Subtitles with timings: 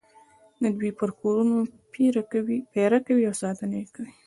[0.61, 1.57] د دوی پر کورونو
[2.73, 4.11] پېره کوي او ساتنه یې کوي.